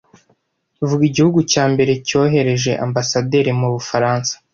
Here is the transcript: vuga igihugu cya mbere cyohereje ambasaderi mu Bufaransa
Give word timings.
vuga 0.87 1.03
igihugu 1.09 1.39
cya 1.51 1.63
mbere 1.71 1.91
cyohereje 2.07 2.71
ambasaderi 2.85 3.51
mu 3.59 3.67
Bufaransa 3.73 4.33